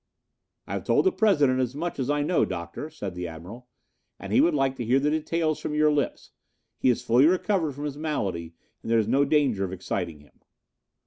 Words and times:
"I 0.65 0.73
have 0.73 0.83
told 0.83 1.05
the 1.05 1.11
President 1.11 1.59
as 1.59 1.75
much 1.75 1.99
as 1.99 2.09
I 2.09 2.23
know, 2.23 2.43
Doctor," 2.43 2.89
said 2.89 3.13
the 3.13 3.27
Admiral, 3.27 3.67
"and 4.19 4.33
he 4.33 4.41
would 4.41 4.55
like 4.55 4.75
to 4.77 4.83
hear 4.83 4.99
the 4.99 5.11
details 5.11 5.59
from 5.59 5.75
your 5.75 5.91
lips. 5.91 6.31
He 6.79 6.89
has 6.89 7.03
fully 7.03 7.27
recovered 7.27 7.73
from 7.73 7.83
his 7.85 7.99
malady 7.99 8.55
and 8.81 8.89
there 8.89 8.97
is 8.97 9.07
no 9.07 9.25
danger 9.25 9.63
of 9.63 9.71
exciting 9.71 10.21
him." 10.21 10.39